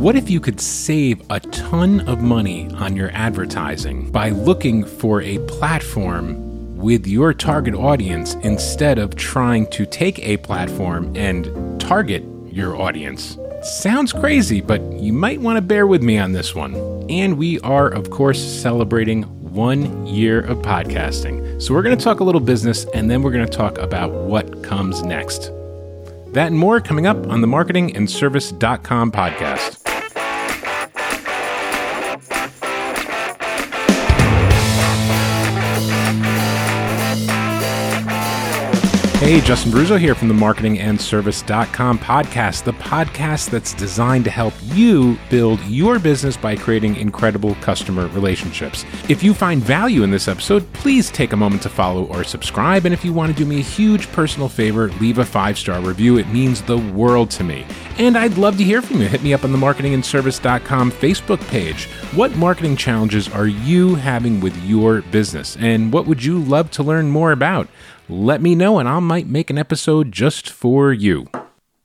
[0.00, 5.20] What if you could save a ton of money on your advertising by looking for
[5.20, 12.24] a platform with your target audience instead of trying to take a platform and target
[12.46, 13.36] your audience?
[13.62, 16.74] Sounds crazy, but you might want to bear with me on this one.
[17.10, 21.60] And we are, of course, celebrating one year of podcasting.
[21.60, 24.12] So we're going to talk a little business and then we're going to talk about
[24.12, 25.50] what comes next.
[26.32, 29.79] That and more coming up on the marketingandservice.com podcast.
[39.30, 45.16] Hey, Justin Bruzzo here from the marketingandservice.com podcast, the podcast that's designed to help you
[45.30, 48.84] build your business by creating incredible customer relationships.
[49.08, 52.86] If you find value in this episode, please take a moment to follow or subscribe.
[52.86, 55.80] And if you want to do me a huge personal favor, leave a five star
[55.80, 56.18] review.
[56.18, 57.64] It means the world to me.
[57.98, 59.06] And I'd love to hear from you.
[59.06, 61.86] Hit me up on the marketingandservice.com Facebook page.
[62.16, 65.56] What marketing challenges are you having with your business?
[65.60, 67.68] And what would you love to learn more about?
[68.10, 71.26] Let me know and I might make an episode just for you.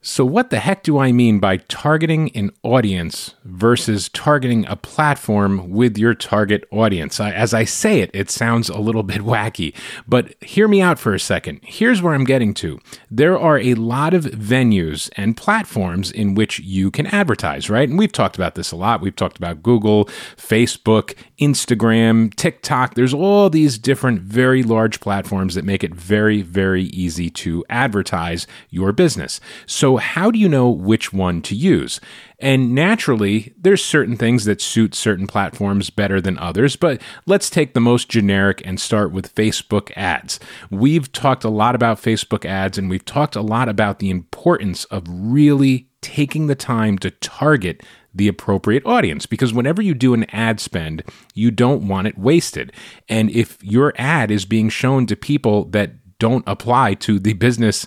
[0.08, 5.68] So, what the heck do I mean by targeting an audience versus targeting a platform
[5.70, 7.18] with your target audience?
[7.18, 9.74] I, as I say it, it sounds a little bit wacky,
[10.06, 11.58] but hear me out for a second.
[11.64, 12.78] Here's where I'm getting to.
[13.10, 17.88] There are a lot of venues and platforms in which you can advertise, right?
[17.88, 19.00] And we've talked about this a lot.
[19.00, 20.04] We've talked about Google,
[20.36, 22.94] Facebook, Instagram, TikTok.
[22.94, 28.46] There's all these different, very large platforms that make it very, very easy to advertise
[28.70, 29.40] your business.
[29.66, 32.00] So, how do you know which one to use?
[32.38, 37.72] And naturally, there's certain things that suit certain platforms better than others, but let's take
[37.72, 40.38] the most generic and start with Facebook ads.
[40.70, 44.84] We've talked a lot about Facebook ads and we've talked a lot about the importance
[44.86, 47.82] of really taking the time to target
[48.14, 51.02] the appropriate audience because whenever you do an ad spend,
[51.34, 52.72] you don't want it wasted.
[53.08, 57.86] And if your ad is being shown to people that don't apply to the business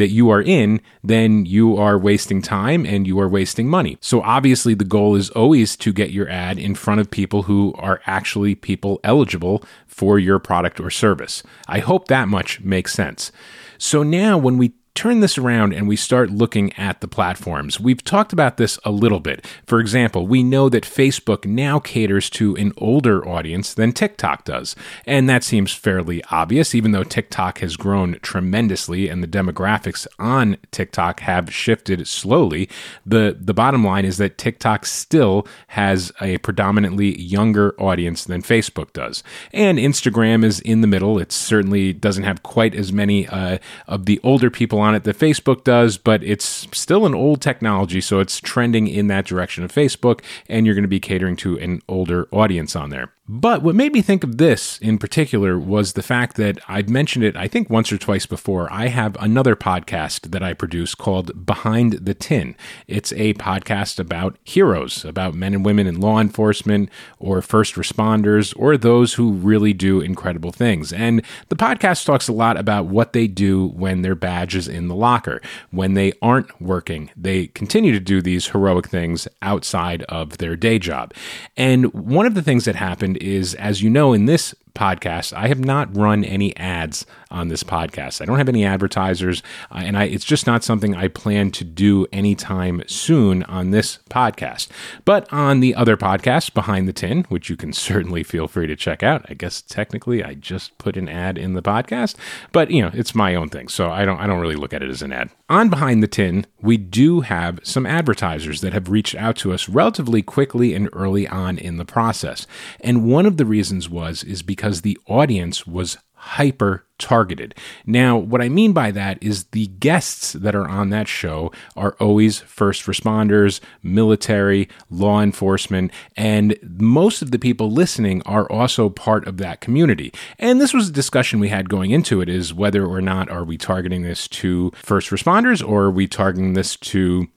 [0.00, 3.98] that you are in, then you are wasting time and you are wasting money.
[4.00, 7.74] So obviously the goal is always to get your ad in front of people who
[7.76, 11.42] are actually people eligible for your product or service.
[11.68, 13.30] I hope that much makes sense.
[13.76, 18.02] So now when we turn this around and we start looking at the platforms, we've
[18.02, 19.46] talked about this a little bit.
[19.66, 24.74] For example, we know that Facebook now caters to an older audience than TikTok does.
[25.06, 30.56] And that seems fairly obvious, even though TikTok has grown tremendously and the demographics on
[30.70, 32.68] TikTok have shifted slowly.
[33.06, 38.92] The, the bottom line is that TikTok still has a predominantly younger audience than Facebook
[38.92, 39.22] does.
[39.52, 41.18] And Instagram is in the middle.
[41.18, 45.18] It certainly doesn't have quite as many uh, of the older people on it that
[45.18, 49.72] Facebook does, but it's still an old technology, so it's trending in that direction of
[49.72, 53.12] Facebook, and you're going to be catering to an older audience on there.
[53.32, 57.24] But what made me think of this in particular was the fact that I'd mentioned
[57.24, 58.66] it, I think, once or twice before.
[58.72, 62.56] I have another podcast that I produce called Behind the Tin.
[62.88, 66.90] It's a podcast about heroes, about men and women in law enforcement
[67.20, 70.92] or first responders or those who really do incredible things.
[70.92, 74.88] And the podcast talks a lot about what they do when their badge is in
[74.88, 75.40] the locker.
[75.70, 80.80] When they aren't working, they continue to do these heroic things outside of their day
[80.80, 81.14] job.
[81.56, 85.32] And one of the things that happened is, as you know, in this podcast.
[85.32, 88.20] I have not run any ads on this podcast.
[88.20, 91.64] I don't have any advertisers, uh, and I, it's just not something I plan to
[91.64, 94.68] do anytime soon on this podcast.
[95.04, 98.76] But on the other podcast, Behind the Tin, which you can certainly feel free to
[98.76, 99.24] check out.
[99.28, 102.16] I guess technically I just put an ad in the podcast,
[102.52, 104.82] but you know it's my own thing, so I don't I don't really look at
[104.82, 105.30] it as an ad.
[105.48, 109.68] On Behind the Tin, we do have some advertisers that have reached out to us
[109.68, 112.46] relatively quickly and early on in the process,
[112.80, 117.54] and one of the reasons was is because because the audience was hyper targeted.
[117.86, 121.96] Now, what I mean by that is the guests that are on that show are
[121.98, 129.26] always first responders, military, law enforcement, and most of the people listening are also part
[129.26, 130.12] of that community.
[130.38, 133.44] And this was a discussion we had going into it is whether or not are
[133.44, 137.28] we targeting this to first responders or are we targeting this to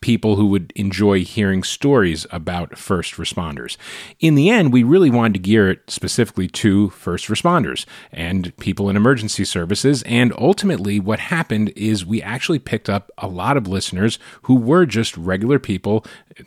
[0.00, 3.76] people who would enjoy hearing stories about first responders.
[4.20, 8.88] In the end, we really wanted to gear it specifically to first responders and people
[8.88, 10.02] in emergency services.
[10.04, 14.86] And ultimately, what happened is we actually picked up a lot of listeners who were
[14.86, 16.04] just regular people,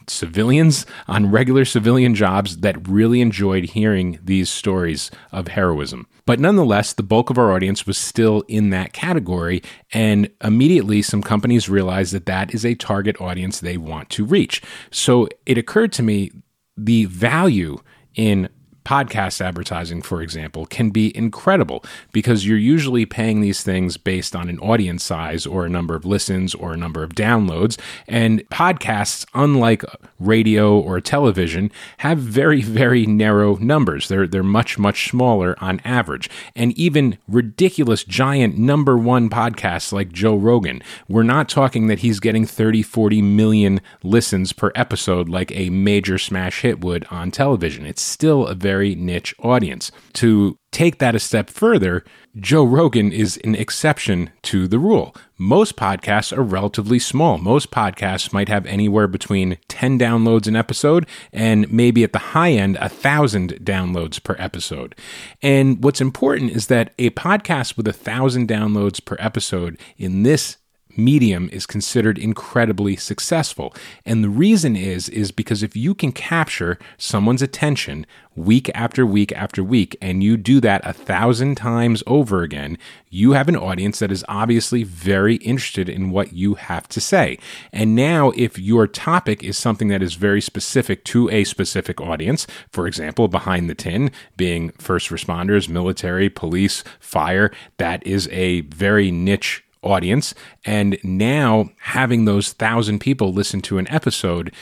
[0.08, 6.08] civilians on regular civilian jobs that really enjoyed hearing these stories of heroism.
[6.28, 9.64] But nonetheless, the bulk of our audience was still in that category.
[9.94, 14.62] And immediately, some companies realized that that is a target audience they want to reach.
[14.92, 16.32] So it occurred to me
[16.76, 17.78] the value
[18.14, 18.50] in
[18.88, 24.48] podcast advertising, for example, can be incredible because you're usually paying these things based on
[24.48, 27.78] an audience size or a number of listens or a number of downloads.
[28.08, 29.84] And podcasts, unlike
[30.20, 34.08] radio or television, have very, very narrow numbers.
[34.08, 36.30] They're, they're much, much smaller on average.
[36.56, 42.22] And even ridiculous, giant number one podcasts like Joe Rogan, we're not talking that he's
[42.22, 47.86] getting 30, 40 million listens per episode like a major smash hit would on television.
[47.86, 49.92] It's still a very very niche audience.
[50.14, 52.04] To take that a step further,
[52.40, 55.16] Joe Rogan is an exception to the rule.
[55.40, 57.40] Most podcasts are relatively small.
[57.40, 62.52] Most podcasts might have anywhere between 10 downloads an episode and maybe at the high
[62.52, 64.94] end, a thousand downloads per episode.
[65.42, 70.58] And what's important is that a podcast with a thousand downloads per episode in this
[70.98, 73.74] medium is considered incredibly successful.
[74.06, 78.06] And the reason is is because if you can capture someone's attention
[78.38, 82.78] week after week after week and you do that a thousand times over again,
[83.10, 87.40] you have an audience that is obviously very interested in what you have to say.
[87.74, 92.46] And now if your topic is something that is very specific to a specific audience,
[92.72, 99.10] for example, behind the tin being first responders, military, police, fire, that is a very
[99.10, 100.34] niche audience.
[100.66, 104.54] And now having those thousand people listen to an episode,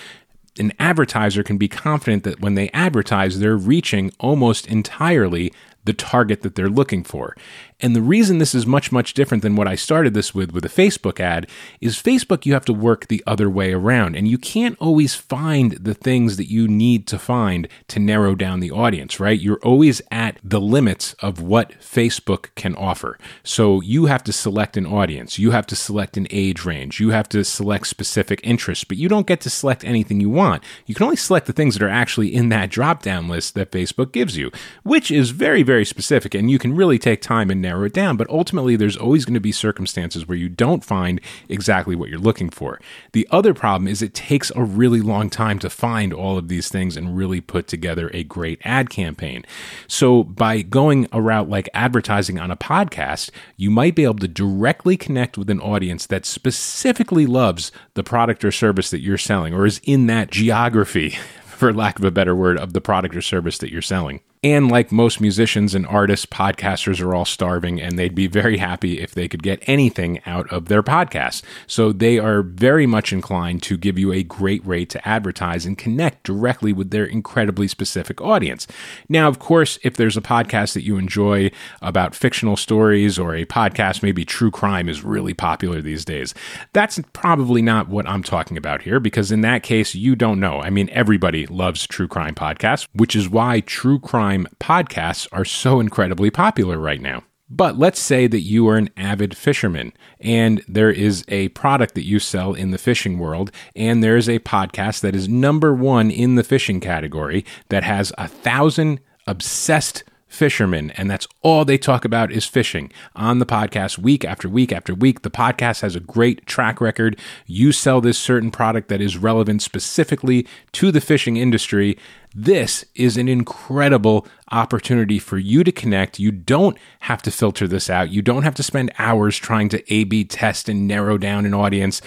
[0.58, 5.52] an advertiser can be confident that when they advertise, they're reaching almost entirely
[5.84, 7.36] the target that they're looking for.
[7.82, 10.64] And the reason this is much, much different than what I started this with with
[10.64, 11.50] a Facebook ad
[11.82, 14.16] is Facebook, you have to work the other way around.
[14.16, 18.62] And you can't always find the things that you need to find to narrow down
[18.62, 19.40] the audience, right?
[19.40, 23.18] You're always at the limits of what Facebook can offer.
[23.44, 27.10] So you have to select an audience, you have to select an age range, you
[27.10, 30.64] have to select specific interests, but you don't get to select anything you want.
[30.86, 33.72] You can only select the things that are actually in that drop down list that
[33.72, 34.52] Facebook gives you,
[34.84, 36.34] which is very, very specific.
[36.34, 38.16] And you can really take time and narrow it down.
[38.16, 41.20] But ultimately, there's always going to be circumstances where you don't find
[41.50, 42.80] exactly what you're looking for.
[43.12, 46.70] The other problem is it takes a really long time to find all of these
[46.70, 49.46] things and really put together a great ad campaign.
[49.88, 54.28] So, by going a route like advertising on a podcast, you might be able to
[54.28, 59.54] directly connect with an audience that specifically loves the product or service that you're selling
[59.54, 63.22] or is in that geography, for lack of a better word, of the product or
[63.22, 64.20] service that you're selling.
[64.46, 69.00] And like most musicians and artists, podcasters are all starving and they'd be very happy
[69.02, 71.42] if they could get anything out of their podcast.
[71.66, 75.76] So they are very much inclined to give you a great rate to advertise and
[75.76, 78.68] connect directly with their incredibly specific audience.
[79.10, 81.50] Now, of course, if there's a podcast that you enjoy
[81.82, 86.36] about fictional stories or a podcast, maybe true crime is really popular these days,
[86.72, 90.62] that's probably not what I'm talking about here because in that case, you don't know.
[90.62, 95.46] I mean, everybody loves true crime podcasts, which is why true crime crime podcasts are
[95.46, 97.24] so incredibly popular right now.
[97.48, 102.06] But let's say that you are an avid fisherman and there is a product that
[102.06, 106.10] you sell in the fishing world, and there is a podcast that is number one
[106.10, 110.04] in the fishing category that has a thousand obsessed
[110.36, 114.72] fishermen, and that's all they talk about is fishing on the podcast week after week
[114.72, 115.22] after week.
[115.22, 117.18] The podcast has a great track record.
[117.48, 121.98] You sell this certain product that is relevant specifically to the fishing industry.
[122.36, 126.20] This is an incredible opportunity for you to connect.
[126.20, 128.12] You don't have to filter this out.
[128.12, 131.54] You don't have to spend hours trying to A B test and narrow down an
[131.54, 132.02] audience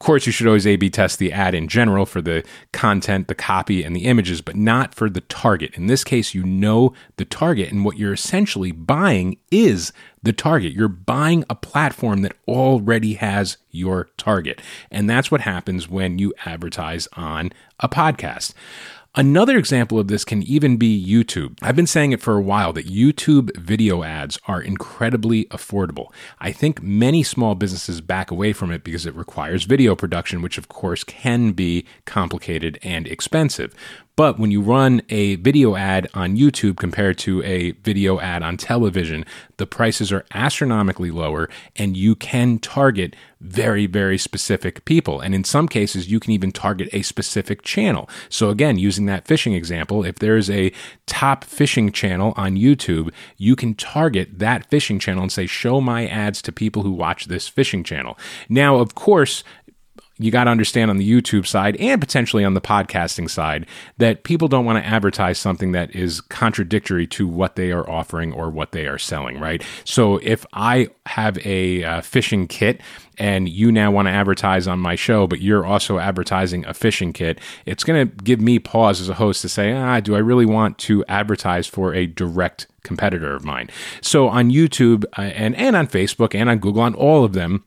[0.00, 3.34] course, you should always A B test the ad in general for the content, the
[3.34, 5.74] copy, and the images, but not for the target.
[5.74, 9.92] In this case, you know the target, and what you're essentially buying is
[10.22, 10.72] the target.
[10.72, 14.60] You're buying a platform that already has your target.
[14.90, 18.54] And that's what happens when you advertise on a podcast.
[19.16, 21.58] Another example of this can even be YouTube.
[21.62, 26.12] I've been saying it for a while that YouTube video ads are incredibly affordable.
[26.38, 30.58] I think many small businesses back away from it because it requires video production, which
[30.58, 33.74] of course can be complicated and expensive.
[34.16, 38.56] But when you run a video ad on YouTube compared to a video ad on
[38.56, 39.24] television,
[39.56, 45.20] the prices are astronomically lower and you can target very, very specific people.
[45.20, 48.08] And in some cases, you can even target a specific channel.
[48.28, 50.72] So, again, using that fishing example, if there's a
[51.06, 56.06] top fishing channel on YouTube, you can target that fishing channel and say, show my
[56.06, 58.18] ads to people who watch this fishing channel.
[58.48, 59.42] Now, of course,
[60.20, 64.22] you got to understand on the YouTube side and potentially on the podcasting side that
[64.22, 68.50] people don't want to advertise something that is contradictory to what they are offering or
[68.50, 69.64] what they are selling, right?
[69.84, 72.82] So if I have a uh, fishing kit
[73.16, 77.14] and you now want to advertise on my show, but you're also advertising a fishing
[77.14, 80.18] kit, it's going to give me pause as a host to say, ah, do I
[80.18, 83.70] really want to advertise for a direct competitor of mine?
[84.02, 87.64] So on YouTube uh, and, and on Facebook and on Google, on all of them,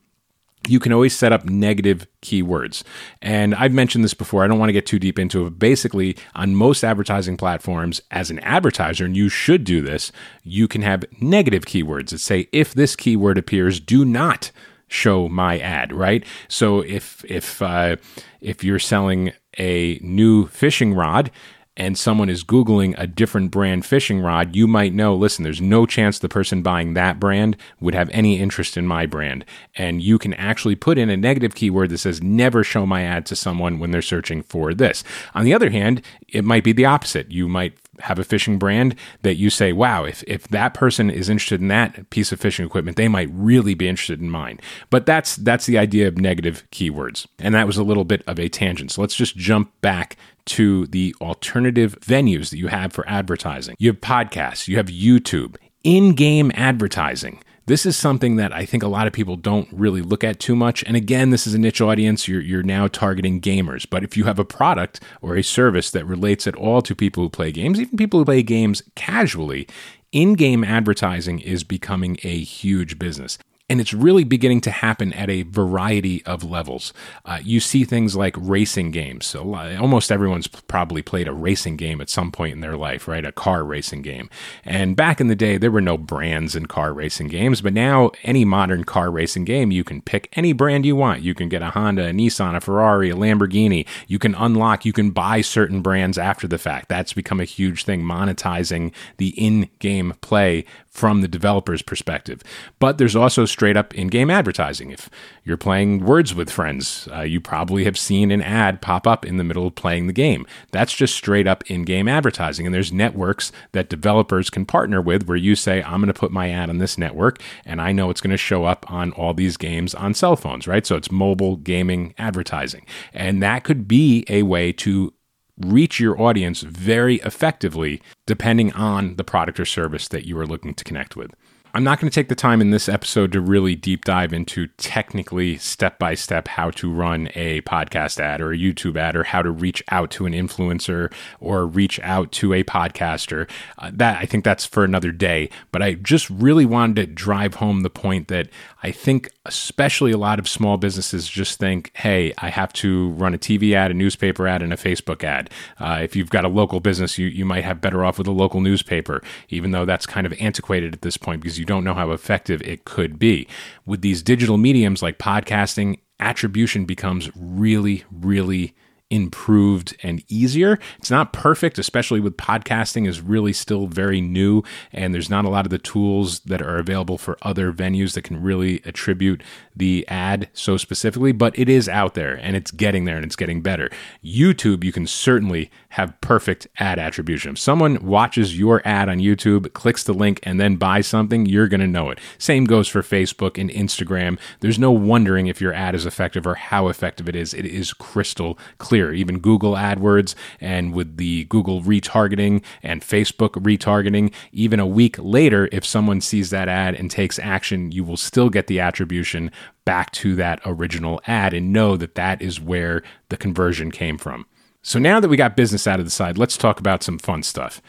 [0.68, 2.82] you can always set up negative keywords.
[3.22, 4.44] And I've mentioned this before.
[4.44, 5.58] I don't want to get too deep into it.
[5.58, 10.82] Basically, on most advertising platforms, as an advertiser, and you should do this, you can
[10.82, 14.50] have negative keywords that say, if this keyword appears, do not
[14.88, 16.24] show my ad, right?
[16.48, 17.96] So if if uh,
[18.40, 21.30] if you're selling a new fishing rod
[21.76, 25.86] and someone is Googling a different brand fishing rod, you might know listen, there's no
[25.86, 29.44] chance the person buying that brand would have any interest in my brand.
[29.76, 33.26] And you can actually put in a negative keyword that says, never show my ad
[33.26, 35.02] to someone when they're searching for this.
[35.34, 37.30] On the other hand, it might be the opposite.
[37.32, 41.28] You might have a fishing brand that you say, wow, if, if that person is
[41.28, 44.60] interested in that piece of fishing equipment, they might really be interested in mine.
[44.90, 47.26] But that's that's the idea of negative keywords.
[47.38, 48.92] And that was a little bit of a tangent.
[48.92, 53.76] So let's just jump back to the alternative venues that you have for advertising.
[53.78, 57.40] You have podcasts, you have YouTube, in game advertising.
[57.66, 60.54] This is something that I think a lot of people don't really look at too
[60.54, 60.84] much.
[60.84, 62.28] And again, this is a niche audience.
[62.28, 63.86] You're, you're now targeting gamers.
[63.88, 67.22] But if you have a product or a service that relates at all to people
[67.22, 69.66] who play games, even people who play games casually,
[70.12, 73.38] in game advertising is becoming a huge business.
[73.74, 76.92] And it's really beginning to happen at a variety of levels.
[77.24, 79.26] Uh, you see things like racing games.
[79.26, 83.24] So almost everyone's probably played a racing game at some point in their life, right?
[83.24, 84.30] A car racing game.
[84.64, 88.12] And back in the day, there were no brands in car racing games, but now
[88.22, 91.22] any modern car racing game, you can pick any brand you want.
[91.22, 93.88] You can get a Honda, a Nissan, a Ferrari, a Lamborghini.
[94.06, 96.88] You can unlock, you can buy certain brands after the fact.
[96.88, 100.64] That's become a huge thing, monetizing the in game play
[100.94, 102.40] from the developer's perspective.
[102.78, 104.90] But there's also straight up in game advertising.
[104.90, 105.08] If
[105.42, 109.38] you're playing Words with Friends, uh, you probably have seen an ad pop up in
[109.38, 110.46] the middle of playing the game.
[110.70, 112.66] That's just straight up in game advertising.
[112.66, 116.30] And there's networks that developers can partner with where you say, I'm going to put
[116.30, 119.32] my ad on this network and I know it's going to show up on all
[119.32, 120.84] these games on cell phones, right?
[120.84, 122.84] So it's mobile gaming advertising.
[123.14, 125.14] And that could be a way to
[125.58, 130.74] reach your audience very effectively depending on the product or service that you are looking
[130.74, 131.30] to connect with.
[131.76, 134.68] I'm not going to take the time in this episode to really deep dive into
[134.76, 139.24] technically step by step how to run a podcast ad or a YouTube ad or
[139.24, 143.50] how to reach out to an influencer or reach out to a podcaster.
[143.76, 145.50] Uh, that I think that's for another day.
[145.72, 148.50] But I just really wanted to drive home the point that
[148.84, 153.34] I think, especially a lot of small businesses, just think, hey, I have to run
[153.34, 155.50] a TV ad, a newspaper ad, and a Facebook ad.
[155.80, 158.32] Uh, if you've got a local business, you, you might have better off with a
[158.32, 161.82] local newspaper, even though that's kind of antiquated at this point because you you don't
[161.82, 163.48] know how effective it could be.
[163.86, 168.74] With these digital mediums like podcasting, attribution becomes really, really
[169.10, 170.78] improved and easier.
[170.98, 175.50] It's not perfect, especially with podcasting is really still very new and there's not a
[175.50, 179.42] lot of the tools that are available for other venues that can really attribute
[179.76, 183.36] the ad so specifically, but it is out there and it's getting there and it's
[183.36, 183.90] getting better.
[184.24, 187.52] YouTube, you can certainly have perfect ad attribution.
[187.52, 191.68] If someone watches your ad on YouTube, clicks the link and then buys something, you're
[191.68, 192.18] going to know it.
[192.38, 194.38] Same goes for Facebook and Instagram.
[194.60, 197.52] There's no wondering if your ad is effective or how effective it is.
[197.52, 199.12] It is crystal clear clear.
[199.12, 205.68] Even Google AdWords and with the Google retargeting and Facebook retargeting, even a week later,
[205.72, 209.50] if someone sees that ad and takes action, you will still get the attribution
[209.84, 214.46] back to that original ad and know that that is where the conversion came from.
[214.80, 217.42] So now that we got business out of the side, let's talk about some fun
[217.42, 217.82] stuff.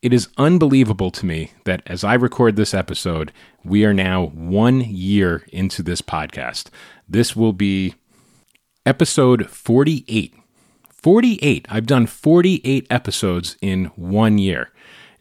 [0.00, 3.30] It is unbelievable to me that as I record this episode,
[3.62, 6.68] we are now one year into this podcast.
[7.06, 7.94] This will be
[8.86, 10.32] episode 48
[11.06, 11.66] 48.
[11.68, 14.72] I've done 48 episodes in one year.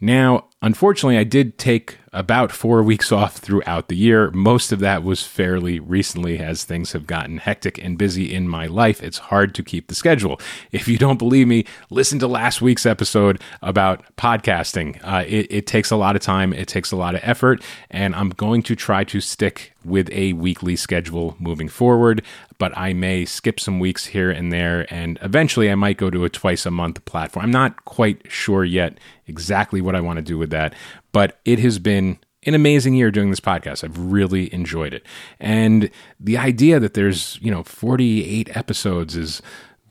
[0.02, 4.32] Now, unfortunately, I did take about four weeks off throughout the year.
[4.32, 8.66] Most of that was fairly recently as things have gotten hectic and busy in my
[8.66, 9.04] life.
[9.04, 10.40] It's hard to keep the schedule.
[10.72, 15.00] If you don't believe me, listen to last week's episode about podcasting.
[15.04, 18.16] Uh, it, it takes a lot of time, it takes a lot of effort, and
[18.16, 22.24] I'm going to try to stick with a weekly schedule moving forward,
[22.58, 26.26] but I may skip some weeks here and there, and eventually I might go to
[26.26, 27.46] a twice a month platform.
[27.46, 30.74] I'm not quite sure yet exactly what I want to do with that,
[31.16, 33.86] but it has been an amazing year doing this podcast.
[33.86, 35.06] I've really enjoyed it.
[35.40, 39.42] And the idea that there's, you know, 48 episodes is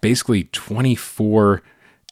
[0.02, 1.62] basically 24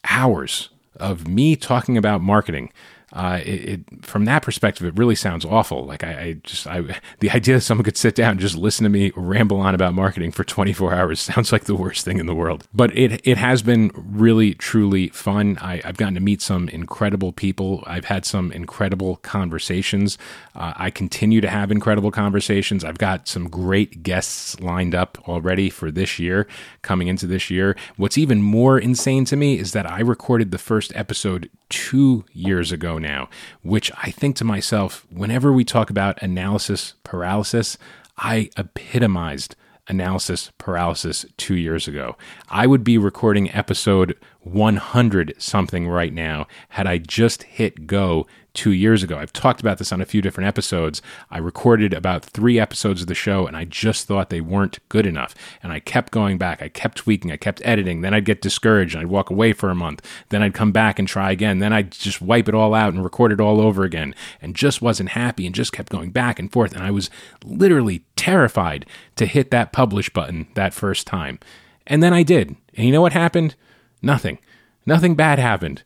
[0.09, 2.73] hours of me talking about marketing
[3.13, 5.85] uh, it, it, from that perspective, it really sounds awful.
[5.85, 6.81] Like I, I, just, I,
[7.19, 9.93] the idea that someone could sit down and just listen to me ramble on about
[9.93, 12.67] marketing for 24 hours sounds like the worst thing in the world.
[12.73, 15.59] But it, it has been really, truly fun.
[15.61, 17.83] I, have gotten to meet some incredible people.
[17.85, 20.17] I've had some incredible conversations.
[20.55, 22.83] Uh, I continue to have incredible conversations.
[22.83, 26.47] I've got some great guests lined up already for this year,
[26.81, 27.75] coming into this year.
[27.95, 32.71] What's even more insane to me is that I recorded the first episode two years
[32.71, 33.29] ago now,
[33.61, 37.77] which I think to myself, whenever we talk about analysis paralysis,
[38.17, 39.55] I epitomized
[39.87, 42.15] analysis paralysis two years ago.
[42.49, 48.71] I would be recording episode 100 something right now had I just hit go two
[48.71, 49.17] years ago.
[49.17, 51.01] I've talked about this on a few different episodes.
[51.31, 55.05] I recorded about three episodes of the show and I just thought they weren't good
[55.05, 55.33] enough.
[55.61, 56.61] And I kept going back.
[56.61, 57.31] I kept tweaking.
[57.31, 58.01] I kept editing.
[58.01, 60.05] Then I'd get discouraged and I'd walk away for a month.
[60.29, 61.59] Then I'd come back and try again.
[61.59, 64.81] Then I'd just wipe it all out and record it all over again and just
[64.81, 66.73] wasn't happy and just kept going back and forth.
[66.73, 67.09] And I was
[67.43, 71.39] literally terrified to hit that publish button that first time.
[71.87, 72.55] And then I did.
[72.75, 73.55] And you know what happened?
[74.01, 74.37] Nothing.
[74.85, 75.83] Nothing bad happened.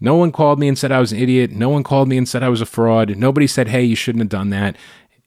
[0.00, 1.50] No one called me and said I was an idiot.
[1.50, 3.16] No one called me and said I was a fraud.
[3.16, 4.76] Nobody said, hey, you shouldn't have done that.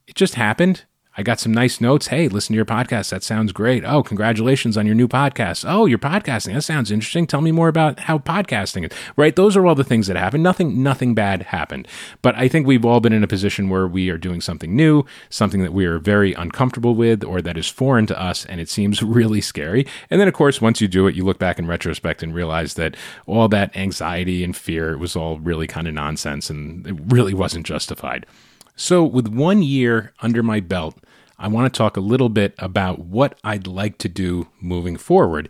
[0.07, 0.85] It just happened.
[1.17, 2.07] I got some nice notes.
[2.07, 3.09] Hey, listen to your podcast.
[3.09, 3.83] That sounds great.
[3.83, 5.65] Oh, congratulations on your new podcast.
[5.67, 6.53] Oh, you're podcasting.
[6.53, 7.27] That sounds interesting.
[7.27, 8.97] Tell me more about how podcasting is.
[9.17, 9.35] Right?
[9.35, 10.41] Those are all the things that happen.
[10.41, 11.85] Nothing, nothing bad happened.
[12.21, 15.03] But I think we've all been in a position where we are doing something new,
[15.29, 18.69] something that we are very uncomfortable with, or that is foreign to us, and it
[18.69, 19.85] seems really scary.
[20.09, 22.75] And then, of course, once you do it, you look back in retrospect and realize
[22.75, 27.33] that all that anxiety and fear was all really kind of nonsense, and it really
[27.33, 28.25] wasn't justified.
[28.81, 30.97] So, with one year under my belt,
[31.37, 35.49] I want to talk a little bit about what I'd like to do moving forward.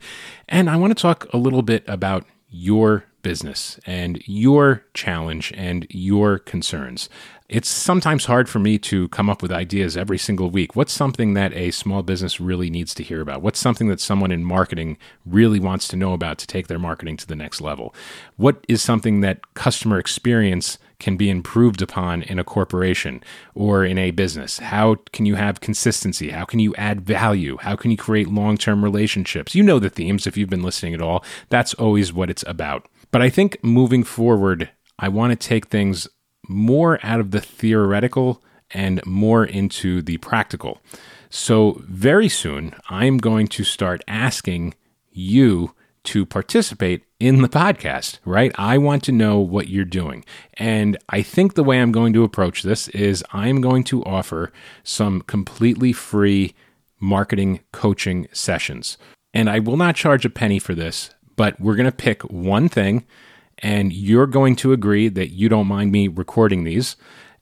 [0.49, 5.87] And I want to talk a little bit about your business and your challenge and
[5.89, 7.07] your concerns.
[7.47, 10.75] It's sometimes hard for me to come up with ideas every single week.
[10.75, 13.41] What's something that a small business really needs to hear about?
[13.41, 17.15] What's something that someone in marketing really wants to know about to take their marketing
[17.17, 17.95] to the next level?
[18.35, 23.21] What is something that customer experience can be improved upon in a corporation
[23.53, 24.59] or in a business?
[24.59, 26.29] How can you have consistency?
[26.29, 27.57] How can you add value?
[27.59, 29.53] How can you create long term relationships?
[29.53, 31.25] You know the themes if you've been listening at all.
[31.49, 32.87] That's always what it's about.
[33.11, 36.07] But I think moving forward, I want to take things
[36.47, 38.41] more out of the theoretical
[38.73, 40.81] and more into the practical.
[41.29, 44.75] So, very soon, I'm going to start asking
[45.11, 48.51] you to participate in the podcast, right?
[48.55, 50.25] I want to know what you're doing.
[50.55, 54.51] And I think the way I'm going to approach this is I'm going to offer
[54.83, 56.55] some completely free
[56.99, 58.97] marketing coaching sessions.
[59.33, 62.67] And I will not charge a penny for this, but we're going to pick one
[62.67, 63.05] thing
[63.59, 66.95] and you're going to agree that you don't mind me recording these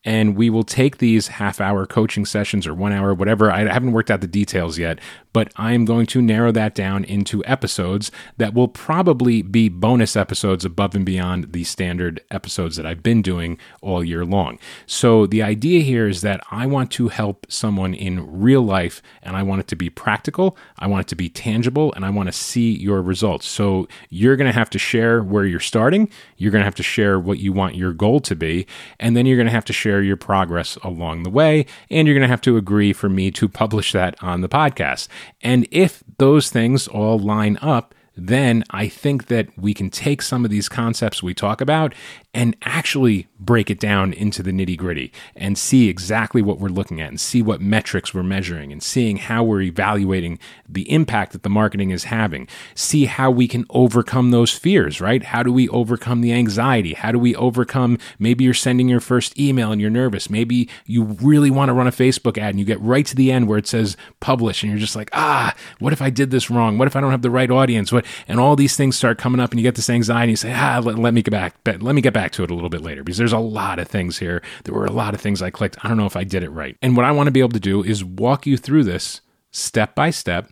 [0.06, 3.52] and we will take these half hour coaching sessions or one hour, whatever.
[3.52, 5.00] I haven't worked out the details yet,
[5.34, 10.66] but I'm going to narrow that down into episodes that will probably be bonus episodes
[10.66, 14.60] above and beyond the standard episodes that I've been doing all year long.
[14.86, 19.36] So the idea here is that I want to help someone in real life and
[19.36, 22.28] I want it to be practical, I want it to be tangible, and I want
[22.28, 23.48] to see your results.
[23.48, 26.84] So you're going to have to share where you're starting, you're going to have to
[26.84, 28.66] share what you want your goal to be,
[29.00, 32.16] and then you're going to have to share your progress along the way, and you're
[32.16, 35.08] going to have to agree for me to publish that on the podcast.
[35.42, 40.44] And if those things all line up, then I think that we can take some
[40.44, 41.94] of these concepts we talk about
[42.34, 47.02] and actually break it down into the nitty gritty and see exactly what we're looking
[47.02, 50.38] at and see what metrics we're measuring and seeing how we're evaluating
[50.68, 52.48] the impact that the marketing is having.
[52.76, 55.24] See how we can overcome those fears, right?
[55.24, 56.94] How do we overcome the anxiety?
[56.94, 60.30] How do we overcome maybe you're sending your first email and you're nervous?
[60.30, 63.32] Maybe you really want to run a Facebook ad and you get right to the
[63.32, 66.52] end where it says publish and you're just like, ah, what if I did this
[66.52, 66.78] wrong?
[66.78, 67.92] What if I don't have the right audience?
[67.92, 68.06] What?
[68.28, 70.54] And all these things start coming up and you get this anxiety and you say,
[70.54, 72.70] ah, let, let me get back, let me get back back to it a little
[72.70, 74.42] bit later because there's a lot of things here.
[74.64, 75.78] There were a lot of things I clicked.
[75.84, 76.76] I don't know if I did it right.
[76.82, 79.96] And what I want to be able to do is walk you through this step
[79.96, 80.52] by step,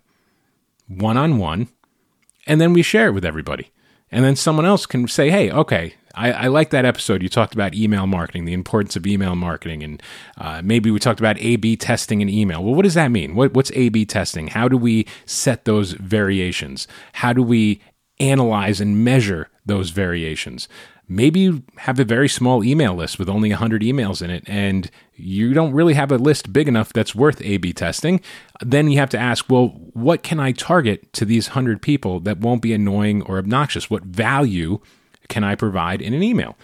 [0.88, 1.68] one on one,
[2.46, 3.72] and then we share it with everybody.
[4.10, 7.22] And then someone else can say, hey, okay, I, I, like that episode.
[7.22, 10.02] You talked about email marketing, the importance of email marketing, and
[10.38, 12.64] uh, maybe we talked about A B testing in email.
[12.64, 13.36] Well, what does that mean?
[13.36, 14.48] What, what's A B testing?
[14.48, 16.88] How do we set those variations?
[17.22, 17.82] How do we
[18.20, 20.70] analyze and measure those variations?
[21.08, 24.92] Maybe you have a very small email list with only 100 emails in it and
[25.16, 28.22] you don't really have a list big enough that's worth A B testing.
[28.62, 32.40] Then you have to ask, well, what can I target to these 100 people that
[32.40, 33.90] won't be annoying or obnoxious?
[33.90, 34.80] What value
[35.30, 36.58] can I provide in an email?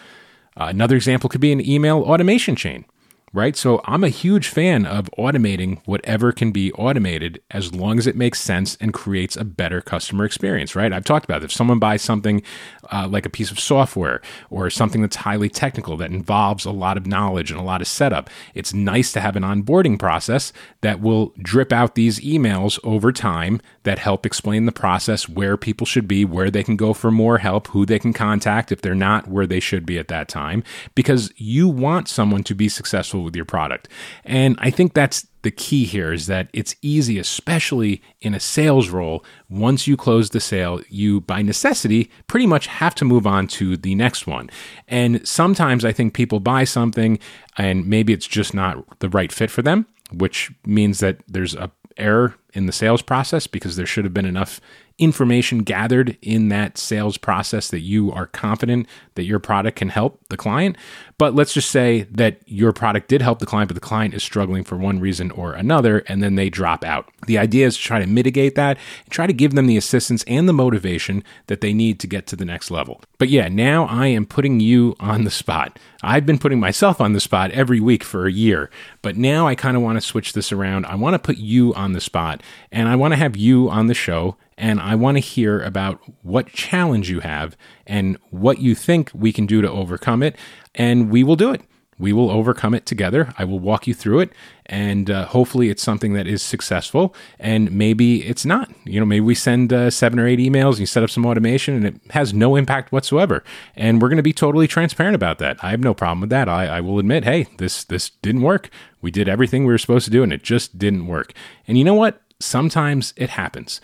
[0.56, 2.86] Uh, another example could be an email automation chain
[3.34, 3.56] right?
[3.56, 8.16] So I'm a huge fan of automating whatever can be automated as long as it
[8.16, 10.94] makes sense and creates a better customer experience, right?
[10.94, 11.46] I've talked about it.
[11.46, 12.44] if someone buys something
[12.92, 16.98] uh, like a piece of software or something that's highly technical that involves a lot
[16.98, 21.02] of knowledge and a lot of setup, it's nice to have an onboarding process that
[21.02, 26.08] will drip out these emails over time that help explain the process, where people should
[26.08, 29.28] be, where they can go for more help, who they can contact if they're not
[29.28, 30.64] where they should be at that time,
[30.96, 33.88] because you want someone to be successful with your product.
[34.24, 38.90] And I think that's the key here is that it's easy, especially in a sales
[38.90, 39.24] role.
[39.50, 43.78] Once you close the sale, you by necessity pretty much have to move on to
[43.78, 44.50] the next one.
[44.88, 47.20] And sometimes I think people buy something
[47.58, 51.70] and maybe it's just not the right fit for them, which means that there's a
[51.98, 54.62] error in the sales process because there should have been enough
[55.00, 60.20] information gathered in that sales process that you are confident that your product can help
[60.30, 60.78] the client.
[61.18, 64.24] But let's just say that your product did help the client, but the client is
[64.24, 67.10] struggling for one reason or another, and then they drop out.
[67.28, 70.24] The idea is to try to mitigate that and try to give them the assistance
[70.28, 73.02] and the motivation that they need to get to the next level.
[73.18, 75.80] But yeah, now I am putting you on the spot.
[76.04, 78.70] I've been putting myself on the spot every week for a year,
[79.02, 80.86] but now I kind of want to switch this around.
[80.86, 83.88] I want to put you on the spot, and I want to have you on
[83.88, 88.76] the show and I want to hear about what challenge you have and what you
[88.76, 90.38] think we can do to overcome it.
[90.76, 91.62] And we will do it.
[92.00, 93.34] We will overcome it together.
[93.38, 94.34] I will walk you through it,
[94.66, 97.16] and uh, hopefully, it's something that is successful.
[97.40, 98.72] And maybe it's not.
[98.84, 101.26] You know, maybe we send uh, seven or eight emails, and you set up some
[101.26, 103.44] automation, and it has no impact whatsoever.
[103.76, 105.64] And we're going to be totally transparent about that.
[105.64, 106.50] I have no problem with that.
[106.50, 108.70] I, I will admit, hey, this this didn't work.
[109.02, 111.34] We did everything we were supposed to do, and it just didn't work.
[111.68, 112.23] And you know what?
[112.44, 113.82] Sometimes it happens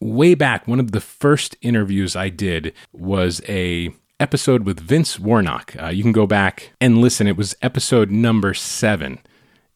[0.00, 5.74] way back, one of the first interviews I did was a episode with Vince Warnock.
[5.80, 7.26] Uh, you can go back and listen.
[7.26, 9.18] It was episode number seven,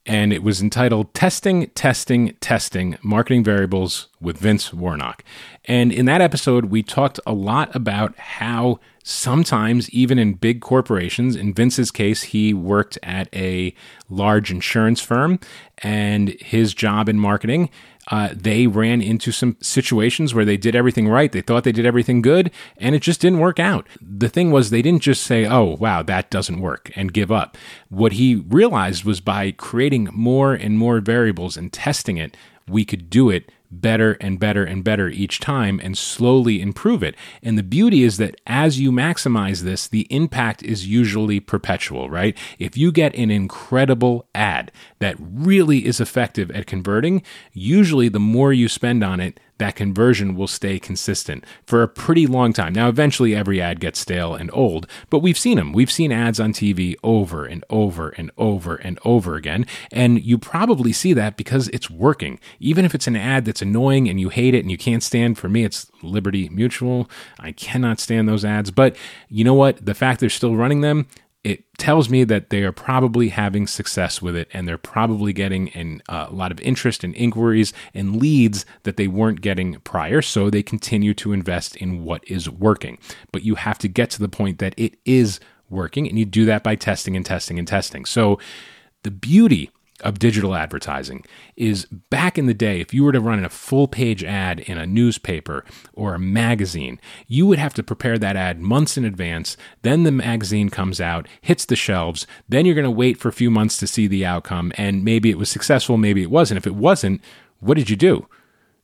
[0.07, 5.25] and it was entitled Testing, Testing, Testing Marketing Variables with Vince Warnock.
[5.67, 11.37] And in that episode, we talked a lot about how sometimes, even in big corporations,
[11.37, 13.75] in Vince's case, he worked at a
[14.09, 15.39] large insurance firm,
[15.79, 17.71] and his job in marketing
[18.09, 21.33] uh, they ran into some situations where they did everything right.
[21.33, 23.87] They thought they did everything good, and it just didn't work out.
[24.01, 27.57] The thing was, they didn't just say, oh, wow, that doesn't work, and give up.
[27.89, 32.37] What he realized was by creating more and more variables and testing it,
[32.69, 37.15] we could do it better and better and better each time and slowly improve it.
[37.43, 42.37] And the beauty is that as you maximize this, the impact is usually perpetual, right?
[42.59, 48.53] If you get an incredible ad that really is effective at converting, usually the more
[48.53, 52.73] you spend on it, that conversion will stay consistent for a pretty long time.
[52.73, 55.73] Now, eventually every ad gets stale and old, but we've seen them.
[55.73, 59.67] We've seen ads on TV over and over and over and over again.
[59.93, 62.41] And you probably see that because it's working.
[62.59, 65.39] Even if it's an ad that's annoying and you hate it and you can't stand,
[65.39, 67.09] for me, it's Liberty Mutual.
[67.39, 68.71] I cannot stand those ads.
[68.71, 68.97] But
[69.29, 69.85] you know what?
[69.85, 71.07] The fact they're still running them,
[71.45, 75.69] it tells me that they are probably having success with it and they're probably getting
[75.69, 80.23] in, uh, a lot of interest and inquiries and leads that they weren't getting prior.
[80.23, 82.99] So they continue to invest in what is working.
[83.31, 86.47] But you have to get to the point that it is working, and you do
[86.47, 88.07] that by testing and testing and testing.
[88.07, 88.39] So
[89.03, 91.25] the beauty of digital advertising
[91.57, 94.77] is back in the day, if you were to run a full page ad in
[94.77, 99.57] a newspaper or a magazine, you would have to prepare that ad months in advance.
[99.83, 102.27] Then the magazine comes out, hits the shelves.
[102.49, 104.73] Then you're going to wait for a few months to see the outcome.
[104.77, 106.59] And maybe it was successful, maybe it wasn't.
[106.59, 107.21] If it wasn't,
[107.61, 108.27] what did you do?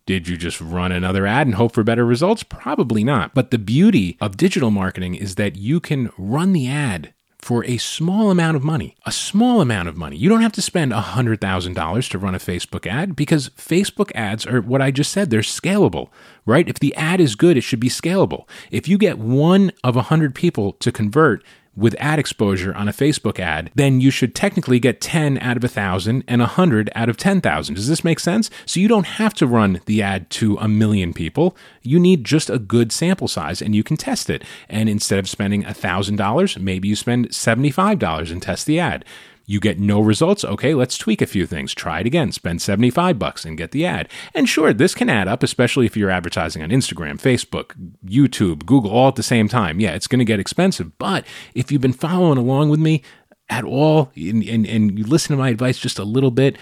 [0.07, 2.43] Did you just run another ad and hope for better results?
[2.43, 3.35] Probably not.
[3.35, 7.79] But the beauty of digital marketing is that you can run the ad for a
[7.79, 8.97] small amount of money.
[9.07, 10.17] A small amount of money.
[10.17, 14.61] You don't have to spend $100,000 to run a Facebook ad because Facebook ads are
[14.61, 16.09] what I just said, they're scalable,
[16.47, 16.69] right?
[16.69, 18.47] If the ad is good, it should be scalable.
[18.71, 21.43] If you get one of 100 people to convert,
[21.77, 25.63] with ad exposure on a Facebook ad, then you should technically get 10 out of
[25.63, 27.75] 1,000 and 100 out of 10,000.
[27.75, 28.51] Does this make sense?
[28.67, 31.57] So you don't have to run the ad to a million people.
[31.83, 34.45] You need just a good sample size and you can test it.
[34.69, 39.05] And instead of spending $1,000, maybe you spend $75 and test the ad
[39.51, 40.45] You get no results.
[40.45, 41.75] Okay, let's tweak a few things.
[41.75, 42.31] Try it again.
[42.31, 44.09] Spend 75 bucks and get the ad.
[44.33, 47.75] And sure, this can add up, especially if you're advertising on Instagram, Facebook,
[48.07, 49.81] YouTube, Google all at the same time.
[49.81, 50.97] Yeah, it's going to get expensive.
[50.99, 53.03] But if you've been following along with me
[53.49, 56.57] at all and, and, and you listen to my advice just a little bit,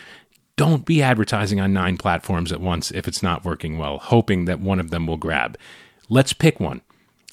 [0.56, 4.60] don't be advertising on nine platforms at once if it's not working well, hoping that
[4.60, 5.58] one of them will grab.
[6.08, 6.80] Let's pick one.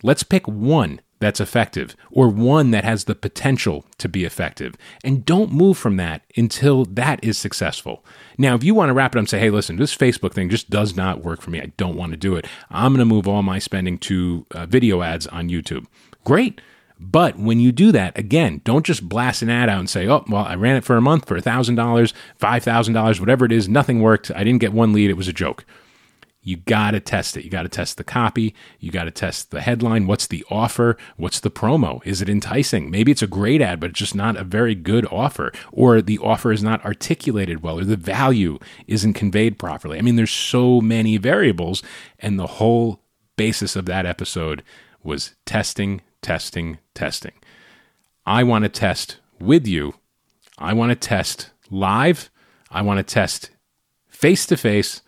[0.03, 4.75] Let's pick one that's effective or one that has the potential to be effective.
[5.03, 8.03] And don't move from that until that is successful.
[8.37, 10.49] Now, if you want to wrap it up and say, hey, listen, this Facebook thing
[10.49, 13.05] just does not work for me, I don't want to do it, I'm going to
[13.05, 15.85] move all my spending to uh, video ads on YouTube.
[16.23, 16.61] Great.
[16.97, 20.23] But when you do that, again, don't just blast an ad out and say, oh,
[20.29, 21.75] well, I ran it for a month for $1,000,
[22.39, 24.31] $5,000, whatever it is, nothing worked.
[24.31, 25.65] I didn't get one lead, it was a joke
[26.45, 27.43] you got to test it.
[27.43, 28.53] You got to test the copy.
[28.79, 30.05] You got to test the headline.
[30.05, 30.95] What's the offer?
[31.17, 32.05] What's the promo?
[32.05, 32.91] Is it enticing?
[32.91, 36.19] Maybe it's a great ad, but it's just not a very good offer, or the
[36.19, 39.97] offer is not articulated well, or the value isn't conveyed properly.
[39.97, 41.81] I mean, there's so many variables,
[42.19, 43.01] and the whole
[43.37, 44.61] basis of that episode
[45.03, 47.33] was testing, testing, testing.
[48.23, 49.95] I want to test with you.
[50.59, 52.29] I want to test live.
[52.69, 53.49] I want to test
[54.07, 55.01] face to face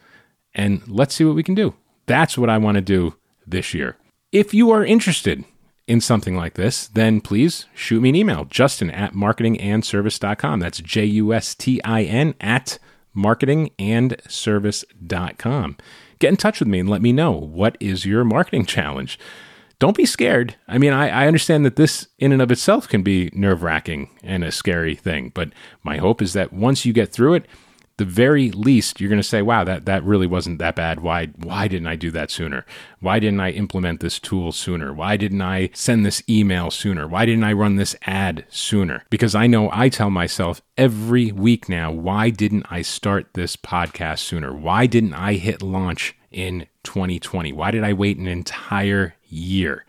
[0.57, 1.75] and let's see what we can do.
[2.07, 3.15] That's what I want to do
[3.45, 3.95] this year.
[4.33, 5.45] If you are interested
[5.87, 10.59] in something like this, then please shoot me an email, justin at marketingandservice.com.
[10.59, 12.77] That's J U S T I N at
[13.15, 15.77] marketingandservice.com.
[16.19, 19.17] Get in touch with me and let me know what is your marketing challenge.
[19.79, 20.55] Don't be scared.
[20.67, 24.09] I mean, I, I understand that this in and of itself can be nerve wracking
[24.23, 25.49] and a scary thing, but
[25.83, 27.45] my hope is that once you get through it,
[27.97, 30.99] the very least you're going to say wow that that really wasn't that bad.
[30.99, 32.65] Why why didn't i do that sooner?
[32.99, 34.93] Why didn't i implement this tool sooner?
[34.93, 37.07] Why didn't i send this email sooner?
[37.07, 39.03] Why didn't i run this ad sooner?
[39.09, 44.19] Because i know i tell myself every week now why didn't i start this podcast
[44.19, 44.53] sooner?
[44.53, 49.85] Why didn't i hit launch in 2020 why did i wait an entire year?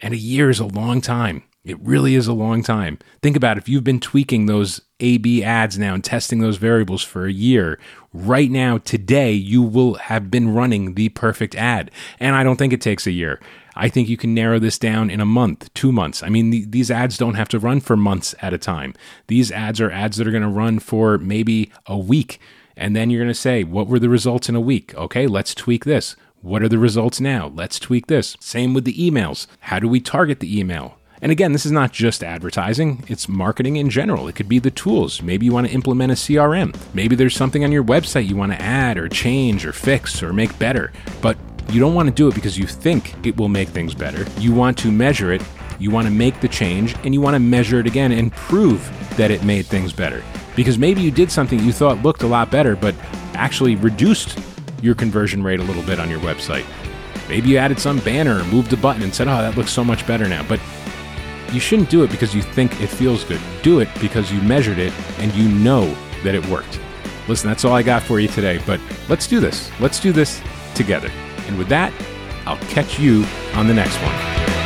[0.00, 2.98] And a year is a long time it really is a long time.
[3.22, 3.62] Think about it.
[3.62, 7.32] if you've been tweaking those A B ads now and testing those variables for a
[7.32, 7.78] year.
[8.12, 11.90] Right now, today, you will have been running the perfect ad.
[12.20, 13.40] And I don't think it takes a year.
[13.74, 16.22] I think you can narrow this down in a month, two months.
[16.22, 18.94] I mean, the, these ads don't have to run for months at a time.
[19.26, 22.38] These ads are ads that are going to run for maybe a week.
[22.76, 24.94] And then you're going to say, what were the results in a week?
[24.94, 26.14] Okay, let's tweak this.
[26.40, 27.48] What are the results now?
[27.48, 28.36] Let's tweak this.
[28.38, 29.46] Same with the emails.
[29.60, 30.98] How do we target the email?
[31.22, 34.28] And again, this is not just advertising, it's marketing in general.
[34.28, 35.22] It could be the tools.
[35.22, 36.76] Maybe you want to implement a CRM.
[36.92, 40.32] Maybe there's something on your website you want to add or change or fix or
[40.32, 40.92] make better.
[41.22, 41.38] But
[41.70, 44.26] you don't want to do it because you think it will make things better.
[44.40, 45.42] You want to measure it,
[45.78, 48.90] you want to make the change, and you want to measure it again and prove
[49.16, 50.22] that it made things better.
[50.56, 52.94] Because maybe you did something you thought looked a lot better, but
[53.34, 54.38] actually reduced
[54.82, 56.66] your conversion rate a little bit on your website.
[57.28, 59.82] Maybe you added some banner or moved a button and said, oh, that looks so
[59.82, 60.46] much better now.
[60.46, 60.60] But
[61.54, 63.40] you shouldn't do it because you think it feels good.
[63.62, 65.86] Do it because you measured it and you know
[66.24, 66.80] that it worked.
[67.28, 69.70] Listen, that's all I got for you today, but let's do this.
[69.80, 70.42] Let's do this
[70.74, 71.10] together.
[71.46, 71.92] And with that,
[72.44, 74.63] I'll catch you on the next one.